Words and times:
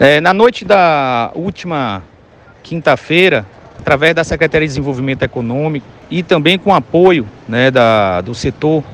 É, 0.00 0.20
na 0.20 0.32
noite 0.32 0.64
da 0.64 1.32
última 1.34 2.04
quinta-feira, 2.62 3.44
através 3.80 4.14
da 4.14 4.22
Secretaria 4.22 4.68
de 4.68 4.70
Desenvolvimento 4.70 5.24
Econômico 5.24 5.84
e 6.08 6.22
também 6.22 6.56
com 6.56 6.72
apoio 6.72 7.26
né, 7.48 7.68
da, 7.68 8.20
do 8.20 8.32
setor 8.32 8.84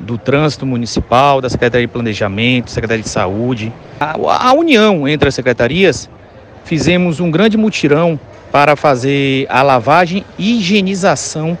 do 0.00 0.18
Trânsito 0.18 0.66
Municipal, 0.66 1.40
da 1.40 1.48
Secretaria 1.48 1.86
de 1.86 1.92
Planejamento, 1.92 2.72
Secretaria 2.72 3.04
de 3.04 3.08
Saúde, 3.08 3.72
a, 4.00 4.48
a 4.48 4.52
união 4.52 5.06
entre 5.06 5.28
as 5.28 5.34
secretarias, 5.36 6.10
fizemos 6.64 7.20
um 7.20 7.30
grande 7.30 7.56
mutirão 7.56 8.18
para 8.50 8.74
fazer 8.74 9.46
a 9.48 9.62
lavagem 9.62 10.24
e 10.36 10.58
higienização 10.58 11.56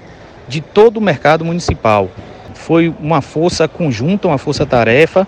de 0.48 0.60
todo 0.60 0.96
o 0.96 1.00
mercado 1.00 1.44
municipal. 1.44 2.10
Foi 2.52 2.92
uma 2.98 3.20
força 3.20 3.68
conjunta, 3.68 4.26
uma 4.26 4.38
força-tarefa 4.38 5.24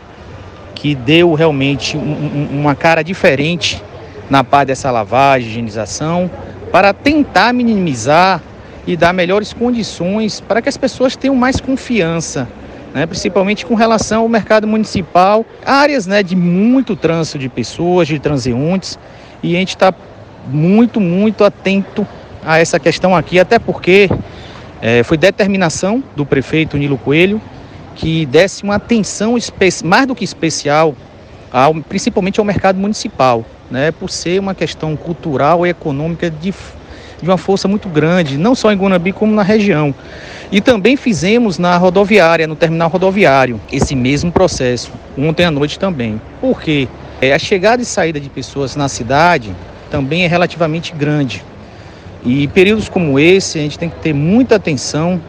que 0.84 0.94
deu 0.94 1.32
realmente 1.32 1.96
um, 1.96 2.60
uma 2.60 2.74
cara 2.74 3.02
diferente 3.02 3.82
na 4.28 4.44
parte 4.44 4.66
dessa 4.66 4.90
lavagem, 4.90 5.48
higienização, 5.48 6.30
para 6.70 6.92
tentar 6.92 7.54
minimizar 7.54 8.42
e 8.86 8.94
dar 8.94 9.14
melhores 9.14 9.54
condições 9.54 10.42
para 10.42 10.60
que 10.60 10.68
as 10.68 10.76
pessoas 10.76 11.16
tenham 11.16 11.34
mais 11.34 11.58
confiança, 11.58 12.46
né, 12.92 13.06
principalmente 13.06 13.64
com 13.64 13.74
relação 13.74 14.24
ao 14.24 14.28
mercado 14.28 14.66
municipal, 14.66 15.46
áreas 15.64 16.06
né, 16.06 16.22
de 16.22 16.36
muito 16.36 16.94
trânsito 16.94 17.38
de 17.38 17.48
pessoas, 17.48 18.06
de 18.06 18.18
transeuntes, 18.18 18.98
e 19.42 19.56
a 19.56 19.58
gente 19.60 19.70
está 19.70 19.90
muito, 20.46 21.00
muito 21.00 21.44
atento 21.44 22.06
a 22.44 22.58
essa 22.58 22.78
questão 22.78 23.16
aqui, 23.16 23.40
até 23.40 23.58
porque 23.58 24.10
é, 24.82 25.02
foi 25.02 25.16
determinação 25.16 26.04
do 26.14 26.26
prefeito 26.26 26.76
Nilo 26.76 26.98
Coelho 26.98 27.40
que 27.94 28.26
desse 28.26 28.62
uma 28.62 28.76
atenção 28.76 29.36
mais 29.84 30.06
do 30.06 30.14
que 30.14 30.24
especial, 30.24 30.94
ao, 31.52 31.74
principalmente 31.74 32.40
ao 32.40 32.44
mercado 32.44 32.78
municipal, 32.78 33.44
né, 33.70 33.90
por 33.92 34.10
ser 34.10 34.40
uma 34.40 34.54
questão 34.54 34.96
cultural 34.96 35.66
e 35.66 35.70
econômica 35.70 36.30
de, 36.30 36.52
de 37.22 37.28
uma 37.28 37.38
força 37.38 37.68
muito 37.68 37.88
grande, 37.88 38.36
não 38.36 38.54
só 38.54 38.72
em 38.72 38.76
Guanabi 38.76 39.12
como 39.12 39.34
na 39.34 39.42
região. 39.42 39.94
E 40.50 40.60
também 40.60 40.96
fizemos 40.96 41.58
na 41.58 41.76
rodoviária, 41.76 42.46
no 42.46 42.54
terminal 42.54 42.88
rodoviário, 42.88 43.60
esse 43.72 43.94
mesmo 43.94 44.30
processo, 44.30 44.92
ontem 45.16 45.44
à 45.44 45.50
noite 45.50 45.78
também. 45.78 46.20
Por 46.40 46.60
quê? 46.60 46.88
É, 47.20 47.32
a 47.32 47.38
chegada 47.38 47.82
e 47.82 47.86
saída 47.86 48.20
de 48.20 48.28
pessoas 48.28 48.76
na 48.76 48.88
cidade 48.88 49.54
também 49.90 50.24
é 50.24 50.26
relativamente 50.26 50.92
grande. 50.92 51.42
E 52.24 52.48
períodos 52.48 52.88
como 52.88 53.18
esse, 53.18 53.58
a 53.58 53.62
gente 53.62 53.78
tem 53.78 53.88
que 53.88 53.96
ter 54.00 54.12
muita 54.12 54.56
atenção 54.56 55.20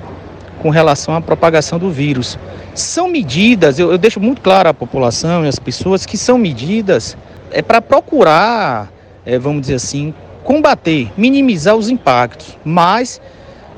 com 0.59 0.69
relação 0.69 1.15
à 1.15 1.21
propagação 1.21 1.77
do 1.77 1.91
vírus. 1.91 2.39
São 2.75 3.07
medidas, 3.07 3.79
eu, 3.79 3.89
eu 3.89 3.97
deixo 3.97 4.19
muito 4.19 4.41
claro 4.41 4.67
à 4.67 4.73
população 4.73 5.45
e 5.45 5.47
às 5.47 5.57
pessoas 5.57 6.05
que 6.05 6.17
são 6.17 6.37
medidas 6.37 7.17
é 7.49 7.61
para 7.61 7.81
procurar, 7.81 8.91
é, 9.25 9.39
vamos 9.39 9.61
dizer 9.61 9.75
assim, 9.75 10.13
combater, 10.43 11.09
minimizar 11.15 11.73
os 11.73 11.87
impactos. 11.87 12.57
Mas 12.65 13.21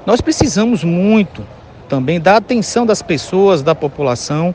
nós 0.04 0.20
precisamos 0.20 0.84
muito 0.84 1.46
também 1.88 2.20
da 2.20 2.38
atenção 2.38 2.88
das 2.88 3.04
pessoas, 3.04 3.62
da 3.62 3.76
população, 3.76 4.54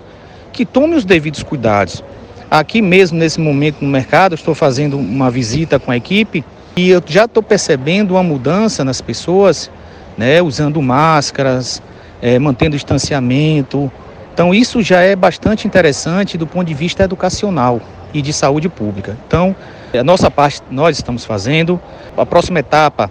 que 0.52 0.66
tome 0.66 0.96
os 0.96 1.04
devidos 1.04 1.44
cuidados. 1.44 2.02
Aqui 2.50 2.82
mesmo, 2.82 3.18
nesse 3.18 3.40
momento 3.40 3.80
no 3.80 3.88
mercado, 3.88 4.34
estou 4.34 4.56
fazendo 4.56 4.98
uma 4.98 5.30
visita 5.30 5.78
com 5.78 5.92
a 5.92 5.96
equipe 5.96 6.44
e 6.76 6.90
eu 6.90 7.00
já 7.06 7.26
estou 7.26 7.44
percebendo 7.44 8.14
uma 8.14 8.24
mudança 8.24 8.84
nas 8.84 9.00
pessoas, 9.00 9.70
né, 10.18 10.42
usando 10.42 10.82
máscaras, 10.82 11.80
é, 12.20 12.40
mantendo 12.40 12.76
distanciamento. 12.76 13.90
Então, 14.32 14.54
isso 14.54 14.82
já 14.82 15.00
é 15.00 15.14
bastante 15.14 15.66
interessante 15.66 16.38
do 16.38 16.46
ponto 16.46 16.66
de 16.66 16.74
vista 16.74 17.02
educacional 17.04 17.80
e 18.14 18.22
de 18.22 18.32
saúde 18.32 18.68
pública. 18.68 19.16
Então, 19.26 19.54
a 19.98 20.02
nossa 20.02 20.30
parte 20.30 20.62
nós 20.70 20.96
estamos 20.96 21.24
fazendo. 21.24 21.80
A 22.16 22.24
próxima 22.24 22.60
etapa 22.60 23.10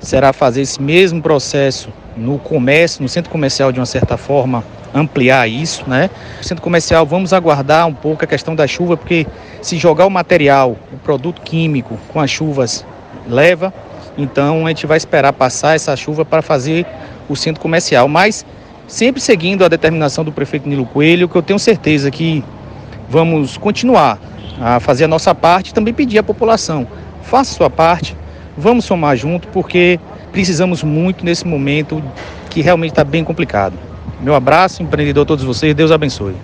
será 0.00 0.32
fazer 0.32 0.62
esse 0.62 0.80
mesmo 0.82 1.22
processo 1.22 1.88
no 2.16 2.38
comércio, 2.38 3.02
no 3.02 3.08
centro 3.08 3.30
comercial 3.30 3.70
de 3.70 3.78
uma 3.78 3.86
certa 3.86 4.16
forma, 4.16 4.64
ampliar 4.94 5.48
isso, 5.48 5.84
né? 5.86 6.10
No 6.38 6.44
centro 6.44 6.62
comercial 6.62 7.04
vamos 7.04 7.32
aguardar 7.32 7.86
um 7.86 7.94
pouco 7.94 8.24
a 8.24 8.26
questão 8.26 8.54
da 8.54 8.66
chuva, 8.66 8.96
porque 8.96 9.26
se 9.60 9.76
jogar 9.76 10.06
o 10.06 10.10
material, 10.10 10.76
o 10.92 10.96
produto 10.98 11.42
químico 11.42 11.98
com 12.08 12.20
as 12.20 12.30
chuvas 12.30 12.84
leva, 13.28 13.72
então 14.16 14.66
a 14.66 14.68
gente 14.70 14.86
vai 14.86 14.96
esperar 14.96 15.32
passar 15.32 15.74
essa 15.74 15.94
chuva 15.96 16.24
para 16.24 16.40
fazer 16.40 16.86
o 17.28 17.36
centro 17.36 17.60
comercial, 17.60 18.08
mas 18.08 18.46
sempre 18.86 19.20
seguindo 19.20 19.64
a 19.64 19.68
determinação 19.68 20.24
do 20.24 20.32
prefeito 20.32 20.68
Nilo 20.68 20.86
Coelho, 20.86 21.28
que 21.28 21.36
eu 21.36 21.42
tenho 21.42 21.58
certeza 21.58 22.10
que 22.10 22.44
vamos 23.08 23.56
continuar 23.56 24.18
a 24.60 24.80
fazer 24.80 25.04
a 25.04 25.08
nossa 25.08 25.34
parte 25.34 25.70
e 25.70 25.74
também 25.74 25.92
pedir 25.92 26.18
à 26.18 26.22
população, 26.22 26.86
faça 27.22 27.54
sua 27.54 27.68
parte, 27.68 28.16
vamos 28.56 28.84
somar 28.84 29.16
junto, 29.16 29.48
porque 29.48 30.00
precisamos 30.32 30.82
muito 30.82 31.24
nesse 31.24 31.46
momento 31.46 32.02
que 32.50 32.60
realmente 32.60 32.92
está 32.92 33.04
bem 33.04 33.22
complicado. 33.22 33.74
Meu 34.20 34.34
abraço, 34.34 34.82
empreendedor 34.82 35.24
a 35.24 35.26
todos 35.26 35.44
vocês. 35.44 35.74
Deus 35.74 35.90
abençoe. 35.90 36.34